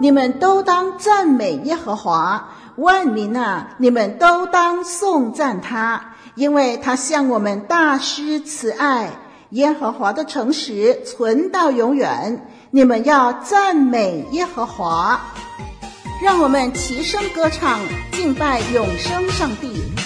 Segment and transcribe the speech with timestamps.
[0.00, 2.42] 你们都当赞美耶和华；
[2.76, 9.10] 万民啊，你们都当颂赞他，因为他向我们大施慈爱。
[9.50, 15.20] 耶和华的诚实存到永远，你们要赞美耶和华。
[16.22, 17.80] 让我们齐声歌唱，
[18.12, 19.99] 敬拜永生上帝。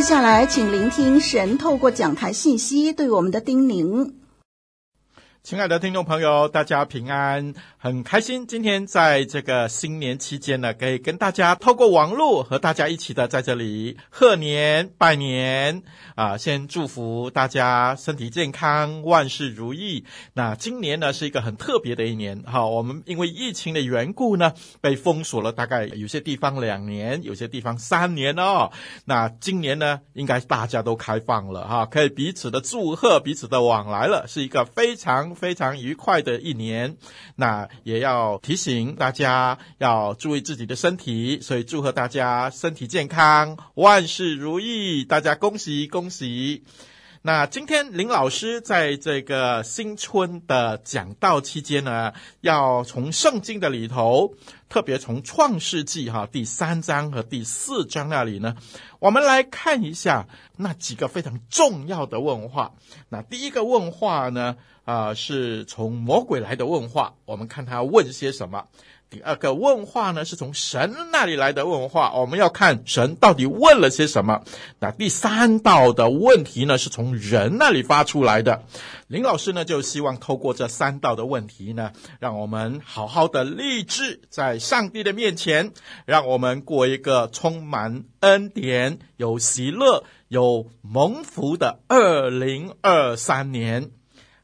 [0.00, 4.10] 接下来，请聆听神透过讲台信息对我们的叮咛。
[5.50, 15.82] 亲爱的听众朋友，大家平安，很开心今天在这个新年期间呢，可以跟大家透过网络和大家一起的在这里贺年拜年
[16.14, 16.36] 啊！
[16.36, 20.04] 先祝福大家身体健康，万事如意。
[20.34, 28.70] 那今年呢是一个很特别的一年，哈，我们因为疫情的缘故呢，被封锁了大概有些地方两年，有些地方三年哦。
[29.04, 35.34] 那今年呢，应该大家都开放了哈，可以彼此的祝贺，彼此的往来了，是一个非常。
[35.40, 36.98] 非常愉快的一年，
[37.36, 46.62] 那也要提醒大家要注意自己的身体，所以祝贺大家身体健康，万事如意，大家恭喜恭喜。
[47.22, 54.34] 那今天林老师在这个新春的讲道期间呢，要从圣经的里头，
[54.70, 58.54] 特别从创世纪哈第三章和第四章那里呢，
[59.00, 62.72] 我们来看一下那几个非常重要的问话。
[63.08, 68.68] 那第一个问话呢，啊、是从魔鬼来的问话，我们看他问些什么。
[69.10, 74.44] 第二个问话呢，是从神那里来的问话，我们要看神到底问了些什么。
[74.78, 78.62] 那第三道的问题呢，是从人那里发出来的。
[79.08, 81.90] 林老师呢，就希望透过这三道的问题呢，
[82.20, 85.72] 让我们好好的立志在上帝的面前，
[86.06, 93.90] 让我们过一个充满恩典、有喜乐、有蒙福的二零二三年。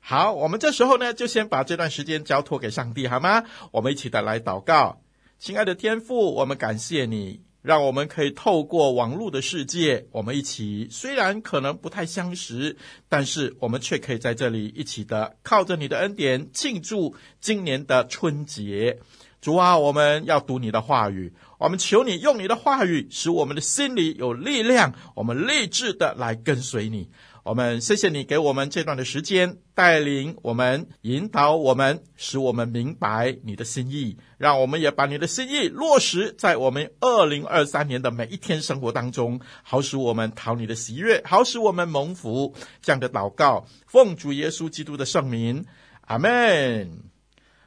[0.08, 3.42] 好，我们这时候呢，就先把这段时间交托给上帝，好吗？
[3.72, 5.02] 我们一起的来祷告，
[5.36, 12.76] 亲爱的天父，我们感谢你，让我们可以透过网络的世界，我们一起，虽然可能不太相识，
[13.08, 19.00] 但是我们却可以在这里一起的靠着你的恩典庆祝今年的春节。
[19.40, 27.10] 主啊，我们要读你的话语，我们求你用你的话语使我们的心里有力量，我们立志的来跟随你。
[27.46, 42.52] 我们谢谢你给我们这段的时间，带领我们、引导我们，使我们明白你的心意，让我们也把你的心意落实在我们二零二三年的每一天生活当中，好使我们讨你的喜悦，好使我们蒙福。
[42.82, 45.64] 这样的祷告，奉主耶稣基督的圣名，
[46.00, 47.04] 阿门。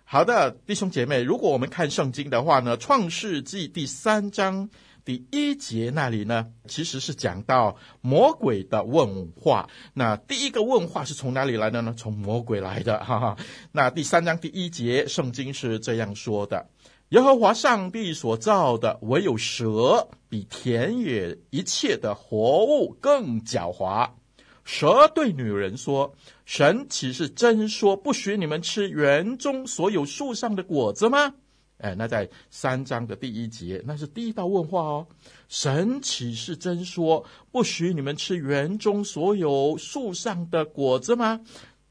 [0.04, 4.70] 好的，弟兄姐妹，如果我们看圣经的话呢，《创世纪》第三章。
[5.10, 9.68] 第一节那里呢，其实是讲到魔鬼的问话。
[9.96, 11.96] 那第一个问话是从哪里来的呢？
[11.98, 13.36] 从魔鬼来的，哈哈。
[13.72, 16.70] 那第三章第一节，圣经是这样说的：
[17.10, 24.12] 耶和华上帝所造的，唯有蛇比田野一切的活物更狡猾。
[24.64, 26.14] 蛇对女人说
[26.46, 31.34] ：“神岂是真说不许你们吃园中所有树上的果子吗？”
[31.80, 35.08] 哎，那在三章的第一节，那是第一道问话哦。
[35.48, 41.40] 神岂是真说不许你们吃园中所有树上的果子吗？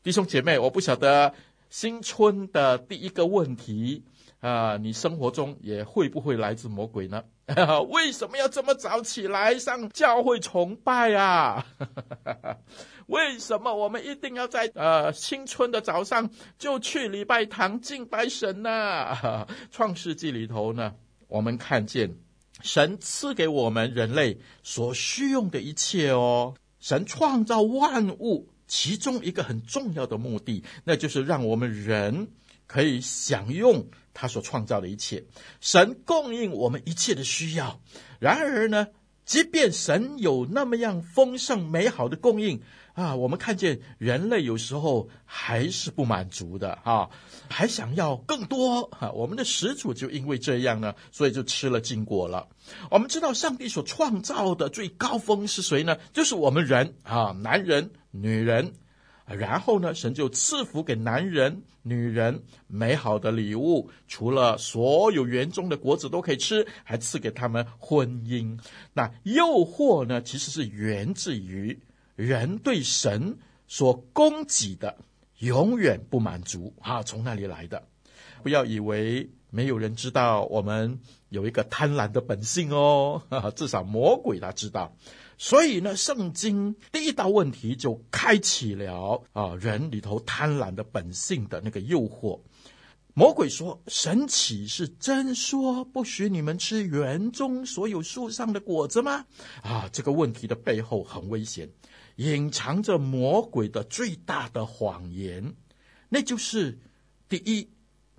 [0.02, 1.32] 弟兄姐妹，我不晓得
[1.70, 4.02] 新春的第一个问题
[4.40, 7.22] 啊，你生活中也会不会来自魔鬼呢？
[7.90, 11.66] 为什么要这么早起来上教会崇拜啊？
[13.08, 19.46] 为什么我们一定要在呃新春的早上就去礼拜堂敬拜神呢？
[19.72, 20.94] 创世纪里头呢，
[21.26, 22.14] 我们看见
[22.60, 26.54] 神赐给我们人类所需用的一切哦。
[26.80, 32.28] 神创造万物，其中一个很重要的目的，那就是让我们人
[32.66, 33.86] 可以享用
[34.20, 35.22] 他所创造的一切。
[35.60, 37.80] 神供应我们一切的需要。
[38.18, 38.88] 然而呢，
[39.24, 42.60] 即便神有那么样丰盛美好的供应。
[42.94, 47.08] 啊，我们看见人类有时候还是不满足的啊，
[47.48, 49.12] 还想要更多啊。
[49.12, 52.48] 我们的始祖就因为这样呢，所以就吃了禁果了。
[52.90, 55.96] 我们知道上帝所创造的最高峰是谁呢？
[56.12, 58.72] 就是我们人啊，男人、女人。
[59.28, 68.58] 然后呢，神就赐福给男人、女人美好的礼物，除了所有园中的果子都可以吃，还赐给他们婚姻。
[68.94, 71.78] 那诱惑呢，其实是源自于。
[72.16, 73.38] 人对神
[73.68, 74.98] 所供给的
[75.38, 77.84] 永远不满足啊，从那里来的？
[78.42, 80.98] 不要以为没有人知道我们
[81.28, 83.22] 有一个贪婪的本性哦，
[83.54, 84.92] 至少魔鬼他知道。
[85.38, 92.40] 所以呢，圣经第一道问题就开启了啊，人里头贪婪的本性的那个诱惑。
[93.14, 99.26] 魔鬼说：“神岂是真说不许你们吃园中所有树上的果子吗？”
[99.62, 101.68] 啊，这个问题的背后很危险。
[102.16, 105.54] 隐藏着魔鬼的最大的谎言，
[106.08, 106.78] 那就是：
[107.28, 107.68] 第一，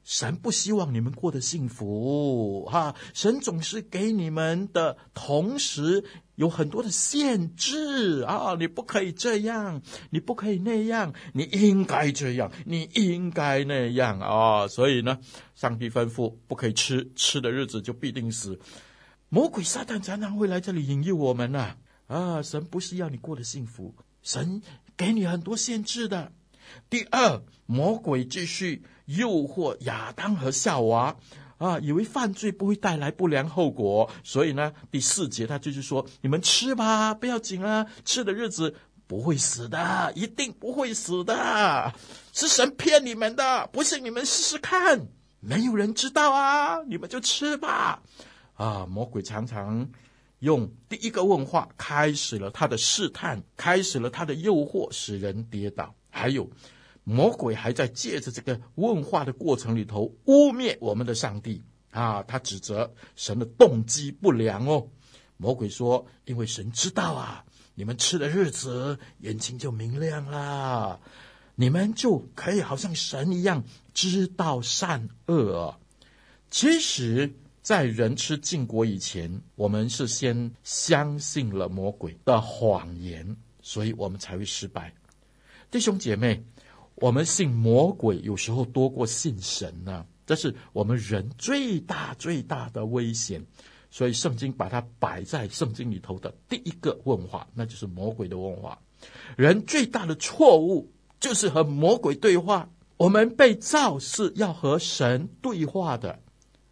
[0.03, 6.03] 神不希望你们过得幸福哈，神总是给你们的同时
[6.39, 14.65] 有很多的限制啊，你不可以这样，你不可以那样，你应该这样，你应该那样啊。
[14.65, 15.19] 所以呢，
[15.53, 18.57] 上帝吩咐不可以吃，吃的日子就必定死。
[19.27, 21.75] 魔鬼撒旦常常会来这里引诱我们呐
[22.07, 23.93] 啊，啊，神不是要你过得幸福，
[24.23, 24.61] 神
[24.95, 26.31] 给你很多限制的。
[26.89, 31.17] 第二，魔鬼继续诱惑亚当和夏娃，
[31.59, 38.73] 啊，以为犯罪不会带来不良后果，所以呢，第四节他就是说：你们吃吧，不要紧啊，吃的日子
[39.05, 41.93] 不会死的，一定不会死的，
[42.33, 45.07] 是神骗你们的，不信你们试试看，
[45.39, 48.01] 没有人知道啊，你们就吃吧。
[48.55, 49.87] 啊，魔鬼常常
[50.39, 55.93] 用第一个问话开始了他的试探，开始了他的诱惑，使人跌倒。
[56.09, 56.49] 还有，
[57.09, 62.21] 魔鬼还在借着这个问话的过程里头污蔑我们的上帝啊！
[62.21, 64.87] 他指责神的动机不良哦。
[65.37, 70.99] 魔鬼说：“因为神知道啊，你们吃的日子眼睛就明亮了，
[71.55, 73.63] 你们就可以好像神一样
[73.93, 75.79] 知道善恶。”
[76.51, 84.93] 其实，在人吃禁果以前，我们是先相信了魔鬼的谎言，所以我们才会失败。
[85.71, 86.43] 弟兄姐妹，
[87.01, 93.45] 我们信魔鬼有时候多过信神呢、这是我们人最大最大的危险。
[93.91, 98.77] 所以圣经把它摆在圣经里头的第一个问话，那就是魔鬼的问话。
[99.35, 102.69] 人最大的错误就是和魔鬼对话。
[102.97, 106.19] 我们被造是要和神对话的。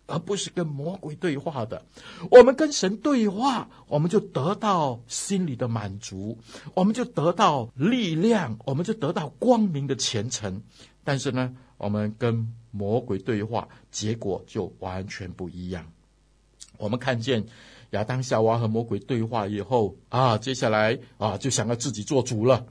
[0.07, 1.85] 而不是跟魔鬼对话的，
[2.31, 6.37] 我们跟神对话，我们就得到心里的满足，
[6.73, 10.63] 我们就得到力量，我们就得到光明的前程。
[11.03, 15.85] 但是呢，我们跟魔鬼对话，结果就完全不一样。
[16.77, 17.45] 我们看见
[17.91, 22.65] 亚当夏娃和魔鬼对话以后啊，接下来啊，就想要自己做主了。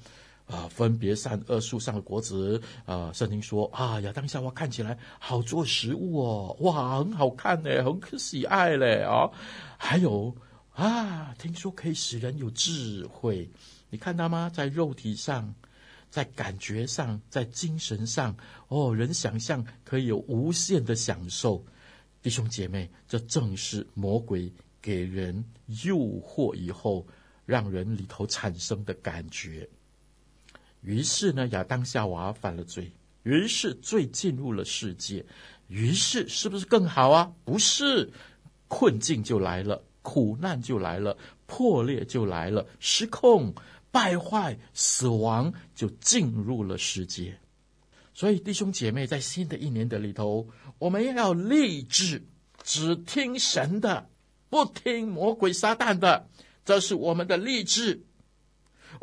[0.46, 9.28] 啊，分别善恶树上的果子，啊，圣经说啊，亚当夏娃看起来好做食物哦，哇，很好看呢，很可喜爱嘞，啊，
[9.76, 10.36] 还有
[10.72, 13.50] 啊，听说可以使人有智慧，
[13.90, 14.48] 你看到吗？
[14.48, 15.52] 在肉体上，
[16.10, 18.36] 在感觉上，在精神上，
[18.68, 21.64] 哦，人想象可以有无限的享受，
[22.22, 25.44] 弟兄姐妹，这正是魔鬼给人
[25.84, 27.04] 诱惑以后，
[27.44, 29.68] 让人里头产生的感觉。
[30.86, 32.92] 于是呢，亚当夏娃犯了罪，
[33.24, 35.26] 于是罪进入了世界，
[35.66, 37.32] 于是是不是更好啊？
[37.44, 38.08] 不是，
[38.68, 43.52] 困境就来了，苦难就来了，破裂就来了，失控、
[43.90, 47.36] 败坏、死亡就进入了世界。
[48.14, 50.46] 所以弟兄姐妹，在新的一年的里头，
[50.78, 52.24] 我们要立志，
[52.62, 54.08] 只听神的，
[54.48, 56.28] 不听魔鬼撒旦的，
[56.64, 58.04] 这是我们的立志。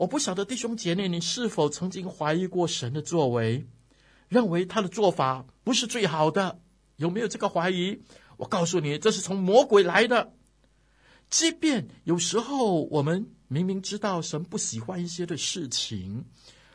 [0.03, 3.65] 我不晓得弟兄姐妹，你是否曾经怀疑过神的作为，
[4.27, 6.59] 认为他的做法不是最好的？
[6.97, 7.97] 有没有这个怀疑？
[8.35, 10.33] 我告诉你，这是从魔鬼来的。
[11.29, 16.25] 即便有时候我们明明知道神不喜欢一些的事情，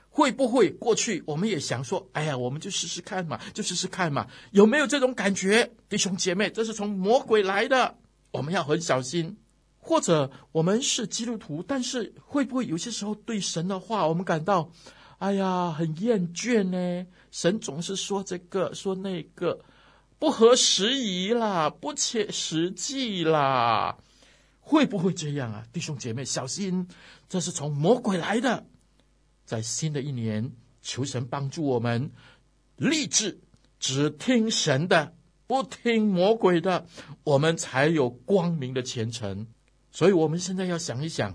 [0.08, 5.70] 会不会过去我们也想说：“哎呀，我们就试试看嘛，就试试看嘛。”有没有这种感觉？
[5.90, 7.98] 弟兄姐妹，这是从魔鬼来的，
[8.30, 9.36] 我们要很小心。
[9.78, 14.70] 或者我们是基督徒，但是会不会有些时候对神的话，我们感到，
[15.18, 17.06] 哎呀，很厌倦呢？
[17.30, 19.60] 神总是说这个说那个，
[20.18, 23.96] 不合时宜啦，不切实际啦，
[24.60, 25.64] 会不会这样啊？
[25.72, 26.86] 弟兄姐妹，小心，
[27.28, 28.66] 这是从魔鬼来的。
[29.44, 32.10] 在新的一年，求神帮助我们
[32.76, 33.40] 立志，
[33.80, 35.14] 只听神的，
[35.46, 36.86] 不听魔鬼的，
[37.24, 39.46] 我们才有光明的前程。
[39.98, 41.34] 所以，我们现在要想一想，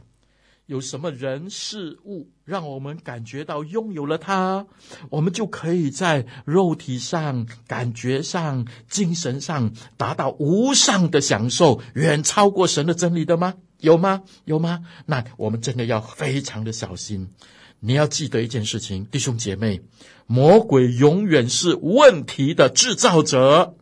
[0.68, 4.68] 有什么人事物让我们感觉到拥有了它，
[5.10, 13.56] 我们就可以在肉体上、感觉上、精神上达到无上的享受，远超过神的真理的吗？
[13.82, 14.24] 有吗？
[14.46, 14.86] 有吗？
[15.08, 17.34] 那我们真的要非常的小心。
[17.82, 19.82] 你要记得一件事情，弟兄姐妹，
[20.26, 23.76] 魔鬼永远是问题的制造者，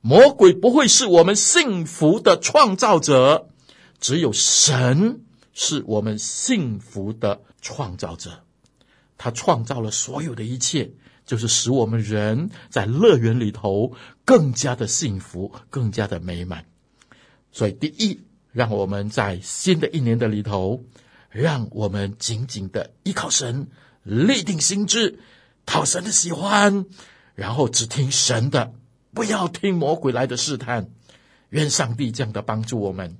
[0.00, 3.48] 魔鬼不会是我们幸福的创造者。
[4.00, 5.20] 只有神
[5.52, 8.44] 是我们幸福的创造者，
[9.16, 10.90] 他创造了所有的一切，
[11.24, 13.92] 就是使我们人在乐园里头
[14.24, 16.66] 更加的幸福，更加的美满。
[17.52, 18.20] 所以，第一，
[18.52, 20.84] 让我们在新的一年的里头，
[21.30, 23.68] 让我们紧紧的依靠神，
[24.02, 25.20] 立定心志，
[25.64, 26.84] 讨神的喜欢，
[27.34, 28.74] 然后只听神的，
[29.12, 30.90] 不要听魔鬼来的试探。
[31.50, 33.16] 愿上帝这样的帮助我们。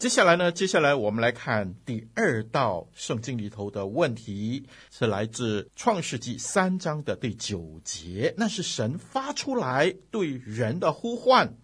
[0.00, 0.50] 接下来呢？
[0.50, 11.54] 接下来我们来看第二道圣经里头的问题，是来自创世纪三章的第九节，那是神发出来对人的呼唤。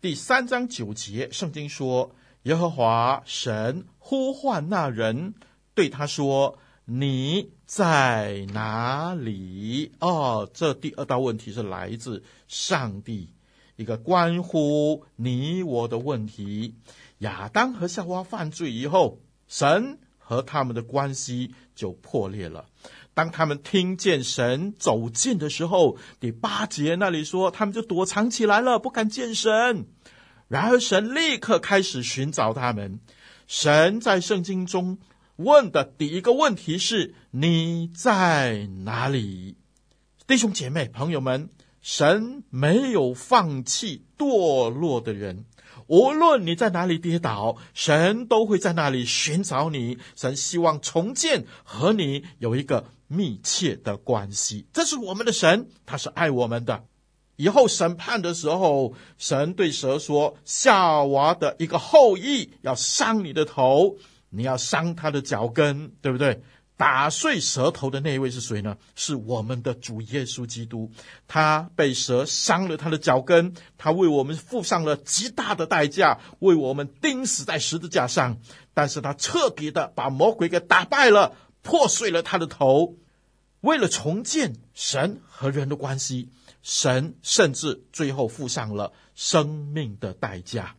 [0.00, 2.14] 第三章九节，圣经说
[2.46, 5.34] ：“耶和华神呼唤那人，
[5.74, 13.30] 对他说：‘你在哪里？’”哦，这第二道问题是来自上帝，
[13.74, 16.76] 一个关乎你我的问题。
[17.18, 22.66] 亚当和夏娃犯罪以后，神和他们的关系就破裂了。
[23.14, 29.86] 当他们听见神走近的时候，第八节那里说，他们就躲藏起来了，不敢见神。
[30.48, 33.00] 然而，神立刻开始寻找他们。
[33.46, 34.98] 神在圣经中
[35.36, 39.56] 问的第一个问题是：“你在哪里？”
[40.26, 41.48] 弟兄姐妹、朋友们，
[41.80, 45.46] 神没有放弃堕落的人。
[45.86, 49.98] 无论你在哪里跌倒，神都会在那里寻找你。
[50.14, 54.66] 神希望重建和你有一个密切的关系。
[54.72, 56.84] 这是我们的神，他是爱我们的。
[57.36, 63.96] 以后审判的时候，神对蛇说：“夏娃的一个后裔要伤你的头，
[64.30, 66.40] 你要伤他的脚跟，对不对？”
[66.76, 68.76] 打碎舌头的那一位是谁呢？
[68.94, 70.90] 是我们的主耶稣基督。
[71.26, 78.38] 他被蛇伤了他的脚跟，他为我们付上了极大的代价，为我们钉死在十字架上。
[78.74, 82.96] 但是他彻底的把魔鬼给打败了，破碎了他的头。
[83.62, 86.28] 为了重建神和人的关系，
[86.62, 90.76] 神甚至最后付上了生命的代价，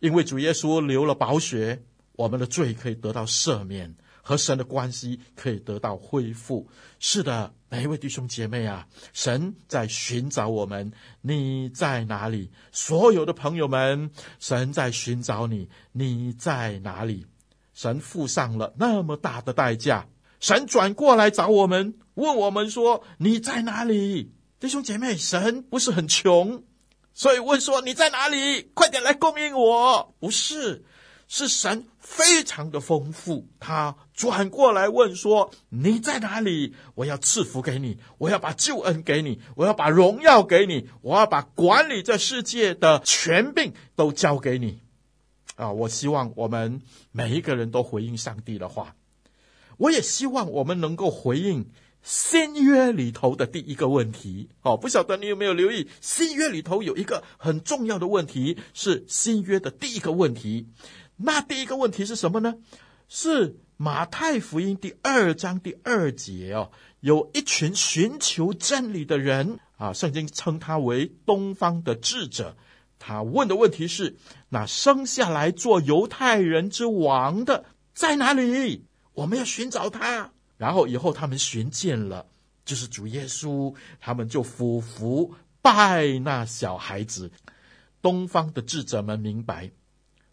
[0.00, 1.84] 因为主耶稣流了宝血，
[2.16, 3.94] 我们的罪可以得到赦免。
[4.28, 6.68] 和神的关系可以得到恢复。
[6.98, 10.92] 是的，每一位弟兄姐妹啊，神在寻找我们。
[11.22, 12.50] 你在哪里？
[12.70, 15.70] 所有的朋友们，神在寻找你。
[15.92, 17.24] 你在哪里？
[17.72, 20.06] 神付上了那么大的代价。
[20.40, 26.62] 神转过来找我们，问我们说：“你在哪里？”弟兄姐妹，神不是很穷，
[27.14, 28.60] 所以问说：“你在哪里？
[28.74, 30.84] 快点来供应我。”不是。
[31.28, 36.74] 是神非常的丰富，他转过来问说：“你在哪里？
[36.94, 44.80] 我要赐福给你，我要把救恩给你，我要把荣耀给你，我要把管理这世界的权柄都交给你。”
[45.56, 46.80] 啊，我希望我们
[47.12, 48.94] 每一个人都回应上帝的话，
[49.76, 51.68] 我也希望我们能够回应
[52.00, 54.48] 新约里头的第一个问题。
[54.62, 60.68] 哦，不晓得你有没有留意，新约里头有一个很重要的问题，是新约的第一个问题。
[61.18, 62.54] 那第一个问题是什么呢？
[63.08, 72.56] 是马太福音第二章第二节哦，有一群寻求真理的人啊，圣经称他为东方的智者。
[72.98, 74.16] 他问的问题是：
[74.48, 78.84] 那生下来做犹太人之王的在哪里？
[79.14, 80.32] 我们要寻找他。
[80.56, 82.26] 然后以后他们寻见了，
[82.64, 87.30] 就是主耶稣，他们就俯伏拜那小孩子。
[88.02, 89.70] 东方的智者们明白。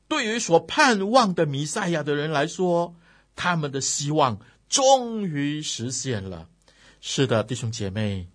[0.07, 2.95] 对于所盼望的弥赛亚的人来说，
[3.35, 4.39] 他们的希望
[4.69, 6.47] 终于实现了。
[7.01, 8.27] 是的，弟兄姐妹，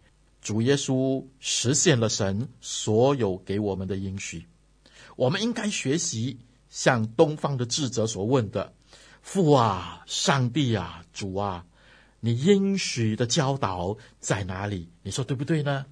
[0.42, 4.46] 主耶稣实现了神所有给我们的应许。
[5.16, 8.74] 我们应该学习向东方的智者所问的
[9.22, 11.66] ：“父啊，上帝啊，主啊，
[12.20, 15.87] 你应许的教导在哪里？”你说对不对呢？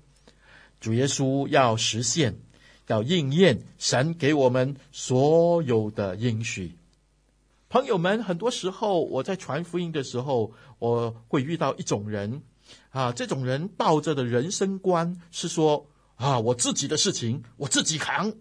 [0.80, 2.40] 主耶稣要实现。
[2.88, 6.72] 要应验神给我们所有的应许，
[7.68, 12.42] 朋友们，很多时候我在传福音的时候，我会遇到一种人，
[12.90, 18.32] 啊，这种人抱着的人生观是说，啊，我自己的事情我自己扛，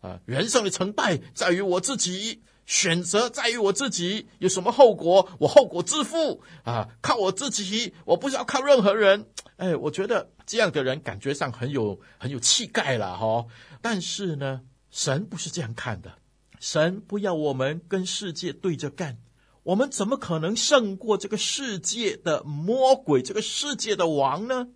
[0.00, 9.26] 啊，人生的成败在于我自己，选择在于我自己，有什么后果我后果自负，啊，靠我自己，我不需要靠任何人。
[9.56, 13.46] 哎，我觉得这样的人感觉上很有很有气概了哈、哦。
[13.80, 16.18] 但是呢，神不是这样看的。
[16.60, 19.18] 神不要我们跟世界对着干，
[19.62, 24.68] 我们怎么可能胜过这个世界的魔鬼，这个世界的王呢？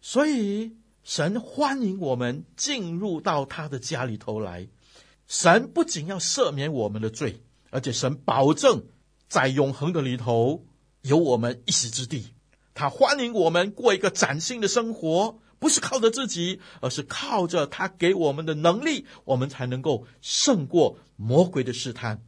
[0.00, 4.68] 所以，神欢迎我们进入到他的家里头来。
[5.26, 8.84] 神不仅要赦免我们的罪，而且神保证
[9.28, 10.64] 在永恒的里头
[11.02, 12.34] 有我们一席之地。
[12.80, 22.22] 他欢迎我们过一个崭新的生活，不是靠着自己，而是靠着他给我们的能力，我们才能够胜过魔鬼的试探。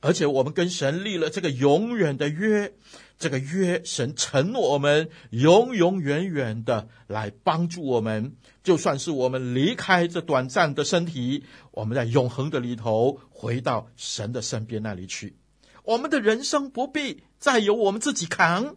[0.00, 2.74] 而且我们跟神立了这个永远的约，
[3.16, 8.34] 这个约神承诺我们永永远远的来帮助我们，
[8.64, 15.36] 就算是我们离开这短暂的身体，我们在永恒的里头回到神的身边那里去，
[15.84, 18.74] 我们的人生不必再由我们自己扛。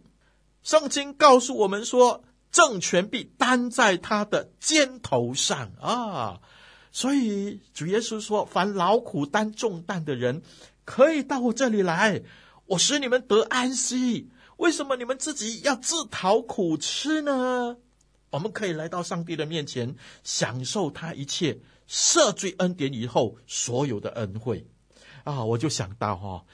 [0.66, 6.40] 圣经告诉我们说，政权必担在他的肩头上啊，
[6.90, 10.42] 所以主耶稣说，凡劳苦担重担的人。
[10.84, 12.20] 可以到我这里来，
[12.66, 14.28] 我使你们得安息。
[14.56, 17.76] 为什么你们自己要自讨苦吃呢？
[18.30, 24.66] 我们可以来到上帝的面前，享受他一切赦罪恩典以后所有的恩惠
[25.22, 25.44] 啊！
[25.44, 26.44] 我就想到哈、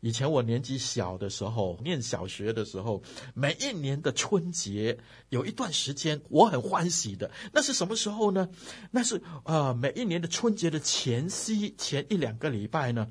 [0.00, 3.02] 以前我年纪小的时候，念小学的时候，
[3.34, 8.48] 每一年的春节有一段时间我很欢喜的，那是什么时候呢？
[8.90, 13.08] 那是啊、呃，每一年的春节的前夕前一两个礼拜呢。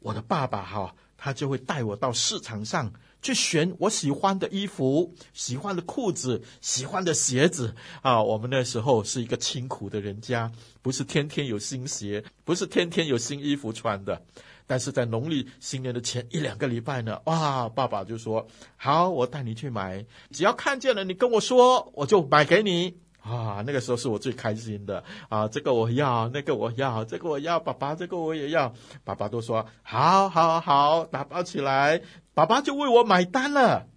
[0.00, 8.22] 我的爸爸哈，他就会带我到市场上去选我喜欢的衣服、喜欢的裤子、喜欢的鞋子啊。
[8.22, 10.50] 我们那时候是一个清苦的人家，
[10.80, 14.24] 不是天天有新鞋，不是天天有新衣服穿的。
[14.70, 18.46] 但是在农历新年的前一两个礼拜呢，哇，爸爸就说
[18.78, 25.48] ：“好，我带你去买，只要看见了，你跟我说，我就买给你。”啊，那个时候是我最开心的啊！
[25.48, 28.72] 这个我要，那个我要，这个我要，爸爸，这个我也要。
[29.02, 32.00] 爸爸都说好，好，好，打包起来，
[32.32, 33.88] 爸爸就为我买单了。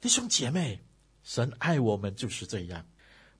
[0.00, 0.80] 弟兄姐妹，
[1.22, 2.86] 神爱我们就是这样，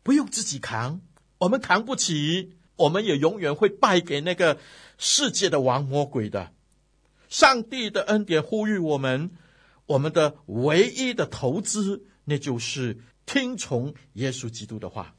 [0.02, 1.00] 不用自己扛，
[1.38, 4.58] 我们扛不起，我们也永远会败给那个
[4.98, 6.52] 世界的王魔鬼的。
[7.28, 9.30] 上帝的恩典呼吁我们，
[9.86, 12.98] 我们的唯一的投资，那就是。
[13.26, 15.14] 听从耶稣基督的话，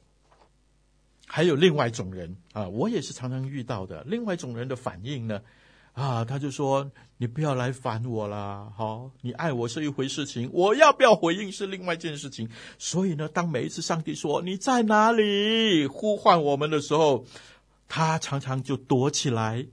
[1.28, 4.04] 还有另外一种人啊，我也是常常遇到的。
[4.06, 5.41] 另外一种人的反应呢，
[5.93, 17.24] 啊，他就说：“你不要来烦我啦，好，你爱我是一回事情，我要不要回应是另外一件事情。”所以呢，当每一次上帝说“你在哪里”呼唤我们的时候，
[17.94, 19.68] 他常常就躲起来，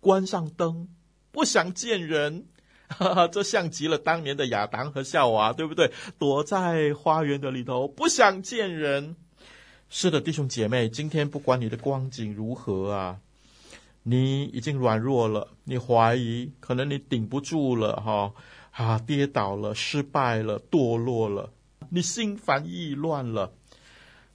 [0.00, 0.88] 关上灯，
[1.30, 2.46] 不想见人。
[2.88, 5.92] 哈哈，这像极了当年的亚当和夏娃，对不对？
[6.18, 9.14] 躲在花园的里头，不想见人。
[9.88, 13.20] 是的，弟兄姐妹，今天不管你的光景如何啊，
[14.02, 18.34] 你已经软弱了，你怀疑，可能你顶不住了，哈，
[18.72, 21.52] 啊，跌倒了，失败了，堕落了，
[21.90, 23.52] 你心烦意乱了。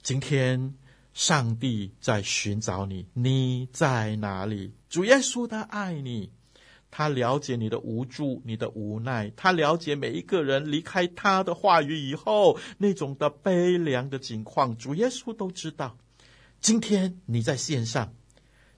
[0.02, 0.74] 今天，
[1.16, 4.74] 上帝在寻找你，你在哪里？
[4.90, 6.30] 主耶稣他爱你。
[6.90, 9.32] 他了解你的无助，你的无奈。
[9.34, 15.96] 他了解每一个人离开他的话语以后那种的悲凉的境况，主耶稣都知道。
[16.60, 18.12] 今天你在线上，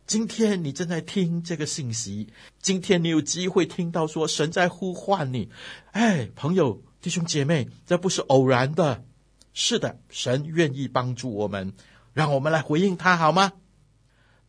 [0.07, 2.29] 今天你正在听这个信息，
[2.63, 5.51] 今天你有机会听到说神在呼唤你。
[5.91, 9.05] 哎，朋友、弟兄姐妹，这不是偶然的。
[9.53, 11.73] 是的，神愿意帮助我们，
[12.19, 13.53] 让我们来回应他好吗？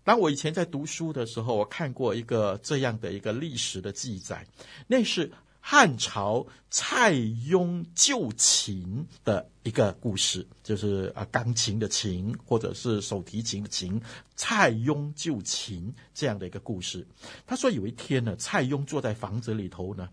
[0.03, 4.43] 当我以前在读书的时候，我看过一个这样的一个历史的记载，
[4.87, 14.01] 那是汉朝蔡邕旧琴的一个故事，就是啊钢琴的琴或者是手提琴的琴，
[14.35, 17.07] 蔡邕旧琴这样的一个故事。
[17.45, 20.09] 他说有一天呢，蔡邕坐在房子里头呢，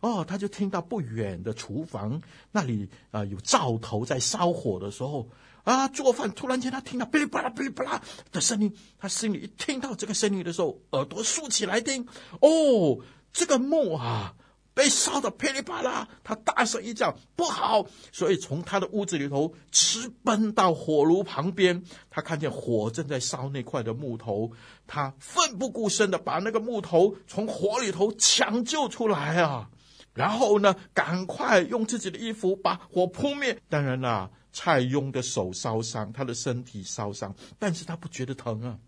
[0.00, 2.18] 哦，他就听到不远的厨房
[2.50, 5.28] 那里啊有灶头在烧火的时候。
[5.64, 5.88] 啊！
[5.88, 12.06] 做饭，突然间他听到噼里啪啦、噼里啪啦的声音，他心里一听到这个声音的时候，耳朵竖起来听。
[12.40, 12.98] 哦，
[13.32, 14.34] 这个木啊，
[14.74, 21.82] 被烧得噼里啪啦，他大声一叫不好，所以从他的屋子里头直奔到火炉旁边。
[22.10, 24.52] 他看见火正在烧那块的木头，
[24.86, 29.70] 他奋不顾身的把那个木头从火里头抢救出来啊！
[30.12, 33.58] 然后呢，赶快用自己的衣服把火扑灭。
[33.70, 34.30] 当然啦。
[34.54, 38.78] 蔡邕的手烧伤，他的身体烧伤，但是他不觉得疼啊。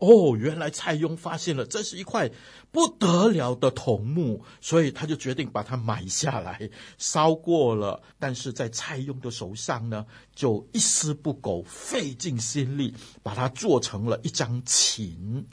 [0.00, 2.28] 哦，原来蔡邕发现了这是一块
[2.72, 8.02] 不得了的桐木，所以他就决定把它买下来，烧过了。
[8.18, 15.46] 但是在蔡邕的手上呢，就一丝不苟，费尽心力把它做成了一张琴。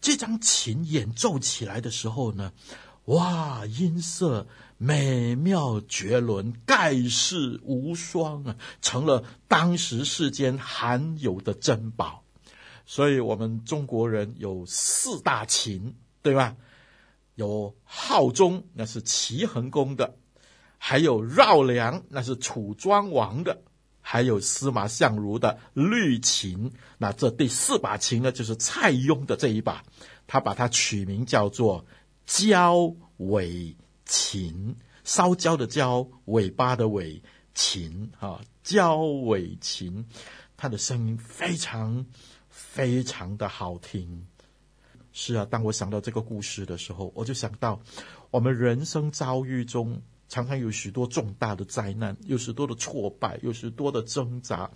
[0.00, 2.52] 这张琴演奏起来的时候呢，
[3.06, 4.46] 哇，音色。
[4.82, 12.24] 美妙绝伦，盖世无双啊，成了当时世间罕有的珍宝。
[12.86, 16.56] 所以，我们中国人有四大琴，对吧？
[17.34, 20.14] 有号钟，那是齐桓公的；
[20.78, 23.58] 还有绕梁，那是楚庄王的；
[24.00, 26.72] 还有司马相如的绿琴。
[26.96, 29.84] 那这第四把琴呢，就是蔡邕的这一把，
[30.26, 31.84] 他把它取名叫做
[32.24, 33.76] 焦尾
[34.10, 37.22] 琴，烧焦的焦，尾巴的尾，
[37.54, 40.04] 琴啊，焦尾琴，
[40.56, 42.04] 它的声音非常
[42.48, 44.26] 非常的好听。
[45.12, 47.80] 是啊，当我想到这个故事的时候，我就想到
[48.32, 54.68] 我们人生遭遇中，常常有许多重大的灾难，有许多的挫败，有许多的挣扎，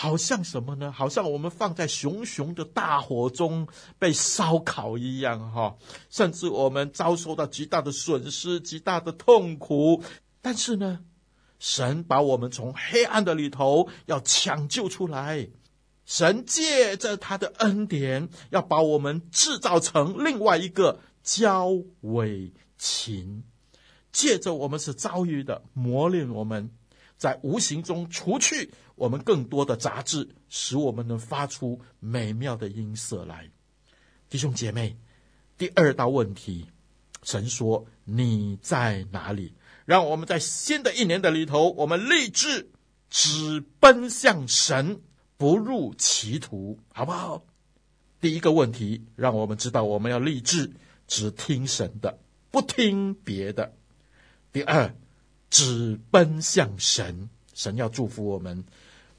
[0.00, 0.92] 好像什么呢？
[0.92, 3.66] 好像我们放在熊熊的大火中
[3.98, 5.76] 被烧烤一样，哈！
[6.08, 10.00] 甚至我们遭受到极大的损失、极大的痛苦。
[10.40, 11.00] 但是呢，
[11.58, 15.48] 神把我们从黑暗的里头要抢救出来。
[16.04, 21.70] 神借着他的恩典，要把我们制造成另外一个焦
[22.02, 23.42] 尾琴，
[24.12, 26.70] 借着我们所遭遇的磨练，我们
[27.18, 33.50] 在无形中除去我们更多的杂质，使我们能发出美妙的音色来。
[34.30, 34.96] 弟兄姐妹，
[35.58, 36.66] 第二道问题，
[37.22, 39.52] 神说：“你在哪里？”
[39.84, 42.70] 让我们在新的一年的里头，我们立志
[43.10, 45.02] 只奔向神。
[45.40, 47.44] 不入歧途，好不好？
[48.20, 50.72] 第一个问题，让我们知道我们要立志
[51.06, 52.18] 只听神的，
[52.50, 53.72] 不听别的。
[54.50, 54.92] 第二，
[55.50, 58.64] 只奔向神，神要祝福我们，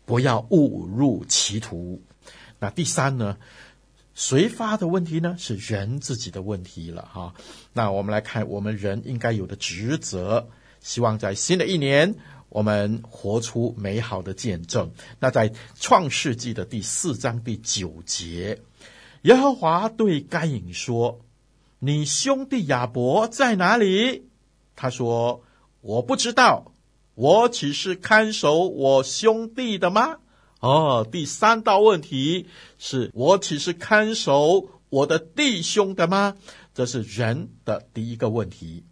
[0.06, 2.02] 不要误入歧途。
[2.60, 3.38] 那第三呢？
[4.16, 5.36] 谁发的问题呢？
[5.40, 7.34] 是人自己的问题了哈。
[7.72, 10.50] 那我们来看，我们人应该有的职责，
[10.82, 12.16] 希望在新的一年。
[12.50, 14.92] 我们活出美好的见证。
[15.20, 18.60] 那在创世纪的第四章第九节，
[19.22, 21.22] 耶和华对该隐说
[21.78, 24.28] ：“你兄弟亚伯在哪里？”
[24.76, 25.44] 他说
[25.82, 26.72] ：“我不知道。
[27.16, 30.18] 我岂是看守我兄弟的吗？”
[30.62, 36.36] 哦，第三道问题是我岂是看守我的弟兄的吗？
[36.74, 38.84] 这是人的第一个问题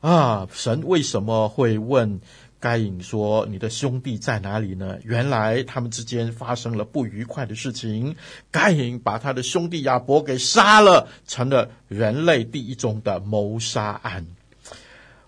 [0.00, 0.46] 啊！
[0.52, 2.20] 神为什么会问？
[2.58, 8.16] 该隐说：“你的兄弟在哪里呢？”原来他们之间发生了不愉快的事情。
[8.50, 14.26] 该隐把他的兄弟亚伯给杀了，成了人类第一宗的谋杀案。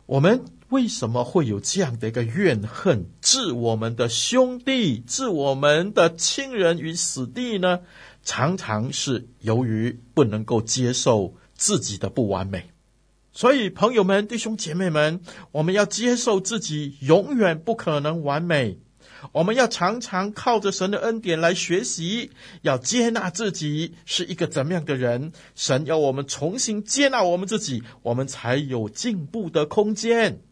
[0.06, 7.80] 我们为什么会有这样的一个怨恨，置我们的兄弟、置我们的亲人于死地呢？
[8.22, 12.70] 常常是由于不能够接受自己的不完美。
[13.32, 18.78] 所以，朋友们、弟兄姐妹们，我们要接受自己永远不可能完美。
[19.32, 22.30] 我们要常常靠着神的恩典来学习，
[22.62, 25.32] 要接纳自己是一个怎么样的人。
[25.54, 30.42] 神要我们重新接纳我们自己，我们才有进步的空间。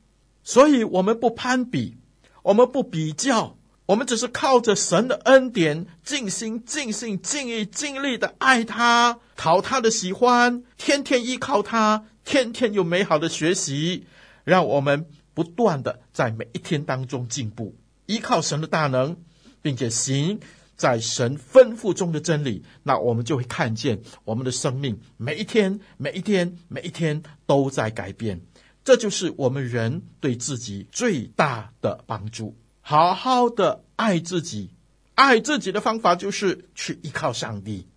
[0.47, 1.97] 所以，我们不攀比，
[2.45, 12.05] 我们不比较，我们只是靠着神的恩典，尽心、尽性、尽意、尽力的爱他，讨他的喜欢，天天依靠他。
[12.25, 14.07] 天天有美好的学习，
[14.45, 17.75] 让我们不断的在每一天当中进步，
[18.07, 19.17] 依靠神的大能，
[19.63, 20.39] 并且行
[20.77, 28.41] 在神吩咐中的真理，那我们就会看见我们的生命每一天、每一天、每一天都在改变。
[28.87, 32.57] 这就是我们人对自己最大的帮助。
[32.81, 34.71] 好好的爱自己，
[35.17, 37.89] 爱自己的方法就是去依靠上帝。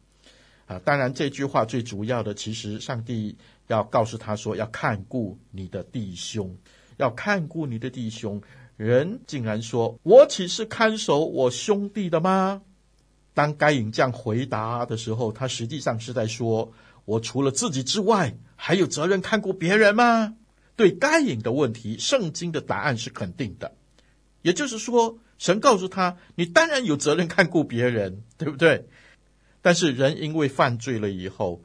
[0.66, 3.38] 啊，当然这句话最主要的，其实上帝。
[3.68, 6.58] 要告诉他说：“要看顾你的弟兄，
[6.98, 8.42] 要看顾你的弟兄。”
[8.78, 12.64] 人竟然说：“我岂是看守我兄弟的吗？”
[13.36, 16.74] 当该隐这样回答的时候，他实际上是在说
[17.06, 20.36] ：“我除了自己之外，还有责任看顾别人吗？”
[20.80, 23.76] 对该隐的问题，圣经的答案是肯定的，
[24.44, 28.88] 也就是说，神告诉他：“你当然有责任看顾别人，对不对？”
[29.62, 31.62] 但是人因为犯罪了以后，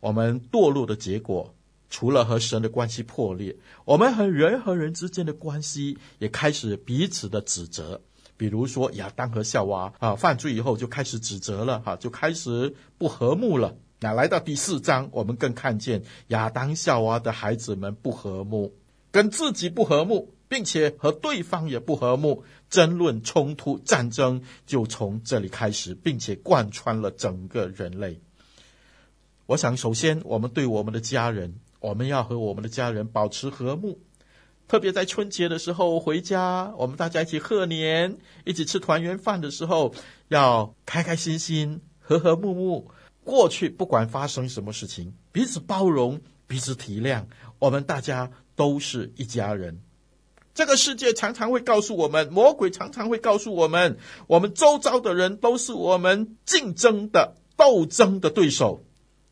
[0.00, 1.54] 我们堕落的结果，
[1.88, 8.02] 除了和神的关系破裂，我们和人和人之间的关系也开始彼此的指责。
[8.36, 13.78] 比如说亚当和夏娃啊，犯罪以后就开始指责了，哈，就开始不和睦了。
[14.00, 18.72] 那来到第四章，我们更看见亚当夏娃的孩子们不和睦，
[19.10, 28.20] 跟自己不和睦，并且和对方也不和睦，争论、冲突、战争就从这里开始，并且贯穿了整个人类。
[29.46, 33.98] 我想，首先，我们对我们的家人，我们要和我们的家人保持和睦。
[34.68, 39.92] 特别在春节的时候回家，我们大家一起贺年，一起吃团圆饭的时候，
[40.28, 42.90] 要开开心心、和和睦睦。
[43.28, 47.26] 过去不管发生什么事情，彼此包容，彼此体谅，
[47.58, 49.82] 我们大家都是一家人。
[50.54, 58.82] 这个世界常常会告诉我们，魔鬼常常会告诉我们，我们周遭的人都是我们竞争的、斗争的对手。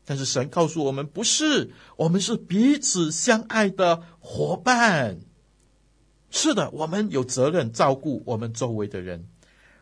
[0.05, 5.17] 但是神告诉我们，不是，我们是彼此相爱的伙伴。
[6.29, 9.27] 是的，我们有责任照顾我们周围的人，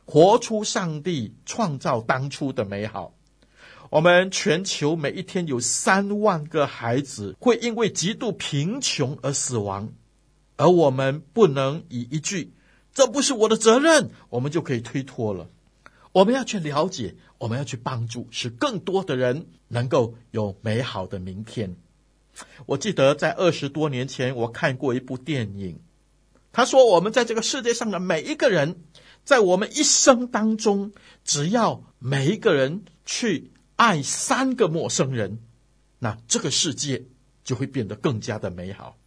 [0.06, 3.15] 活出上帝创造当初的美好。
[3.96, 9.94] 我们全球每一天有三万个孩子会因为极度贫穷而死亡，
[10.58, 12.52] 而我们不能以一句
[12.94, 15.48] “这不是我的责任”，我们就可以推脱了。
[16.12, 21.78] 我们要去了解，我们要去帮助，使更多的人能够有美好的明天。
[22.66, 25.80] 我记得在二十多年前，我看过一部电影。
[26.52, 28.76] 他说：“我们在这个世界上的每一个人，
[29.24, 30.92] 在我们一生当中，
[31.24, 35.40] 只要每一个人去爱三个陌生人，
[36.00, 37.06] 那这个世界
[37.44, 38.98] 就会变得更加的美好。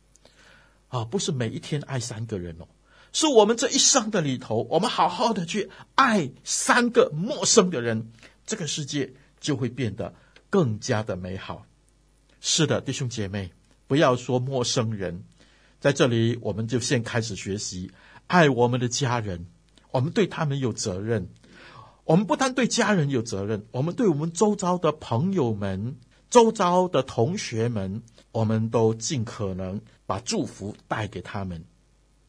[0.88, 2.68] 啊，不是每一天爱三个人哦，
[3.12, 8.10] 是我们这一生的里头，我们好好的去爱三个陌生的人，
[8.46, 10.14] 这个世界就会变得
[10.50, 11.66] 更加的美好。
[12.40, 13.52] 是的，弟兄姐妹，
[13.86, 15.24] 不要说陌生人。”
[15.80, 17.92] 在这里，我们就先开始学习
[18.26, 19.46] 爱我们的家人。
[19.92, 21.28] 我们对他们有责任。
[22.08, 25.98] 我们不单对家人有责任，我们对我们周遭的朋友们、
[26.30, 31.66] 周遭的同学们，我们都尽可能把祝福带给他们，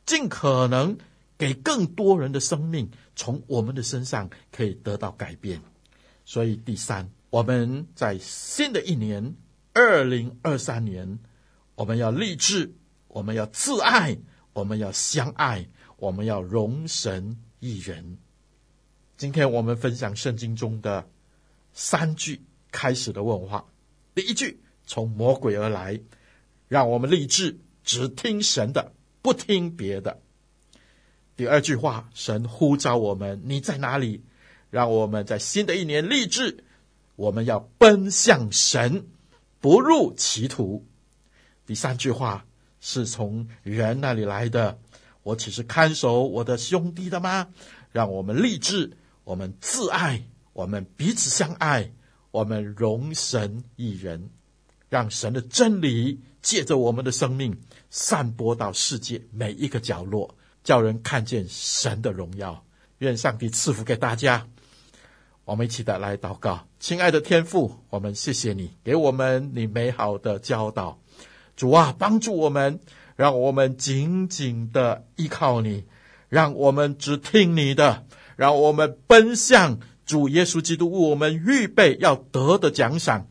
[0.06, 0.98] 尽可能
[1.38, 5.62] 给更多人的生命从我们的身上可以得到改变。
[6.26, 9.34] 所以，第三，我们在新的一年
[9.72, 11.20] 二零二三年，
[11.76, 12.74] 我们要立志。
[13.08, 14.20] 我们要自爱，
[14.52, 18.18] 我们要相爱，我们要荣神一人。
[19.20, 21.06] 今天我们分享圣经中的
[21.74, 23.66] 三句开始的问话。
[24.16, 26.00] 第一句，从魔鬼而来，
[26.70, 30.22] 让我们立志只听神的，不听别的。
[31.36, 34.24] 第二句话，神呼召我们，你在哪里？
[34.70, 36.64] 让我们在新的一年立志，
[37.18, 39.06] 我们要奔向神，
[39.60, 40.88] 不入歧途。
[41.66, 42.46] 第三句话。
[42.82, 44.80] 是从人那里来的，
[45.24, 47.50] 我岂是看守我的兄弟的吗？
[47.92, 48.96] 让我们立志，
[49.30, 51.92] 我们自爱，我们彼此相爱，
[52.32, 54.32] 我们容神益人，
[54.90, 57.56] 让神的真理借着我们的生命
[57.92, 62.66] 散播到世界每一个角落，叫人看见神的荣耀。
[62.98, 64.48] 愿上帝赐福给大家。
[65.46, 71.00] 我们一起的来祷告，亲爱的天父，我们谢谢你给我们你美好的教导。
[71.56, 72.80] 主啊，帮助我们，
[73.16, 75.86] 让我们紧紧的依靠你，
[76.30, 78.08] 让我们只听你的，
[78.40, 83.28] 让我们奔向主耶稣基督为我们预备要得的奖赏，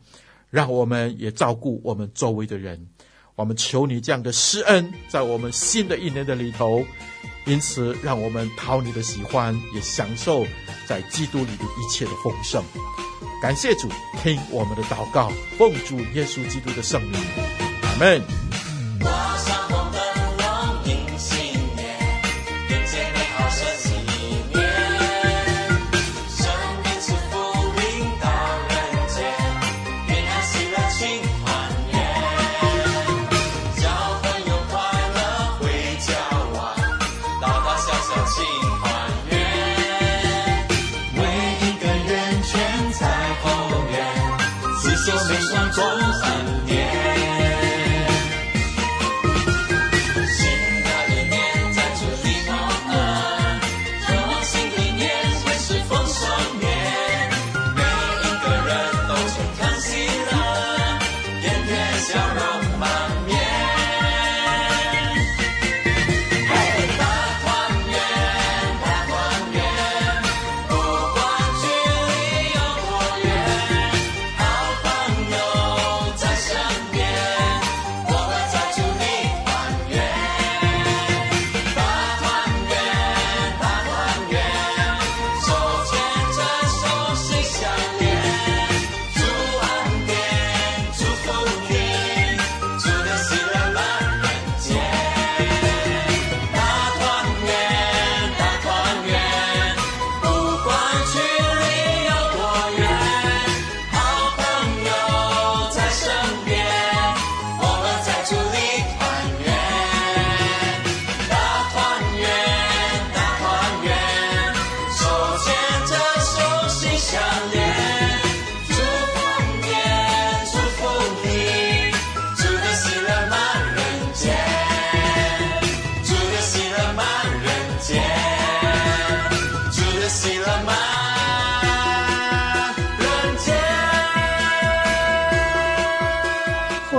[0.51, 2.85] 让我们也照顾我们周围的人。
[3.33, 6.85] 我们求你这样的施恩，在我们新的一年的里头，
[7.47, 10.45] 因此让我们讨你的喜欢，也享受
[10.87, 12.63] 在基督里的一切的丰盛。
[13.41, 13.89] 感谢主，
[14.21, 17.19] 听我们的祷告，奉主耶稣基督的圣名。
[17.81, 18.21] 阿门